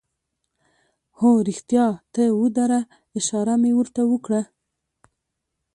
[1.19, 2.81] هو، رښتیا ته ودره،
[3.19, 4.41] اشاره مې ور ته وکړه.